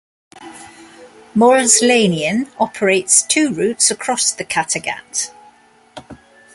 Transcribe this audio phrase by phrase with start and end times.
[1.37, 5.29] Mols-Linien operates two routes across the Kattegat.